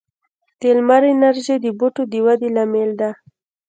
د 0.59 0.61
لمر 0.77 1.03
انرژي 1.13 1.55
د 1.61 1.67
بوټو 1.77 2.03
د 2.11 2.13
ودې 2.25 2.49
لامل 2.55 2.89
ده. 2.99 3.09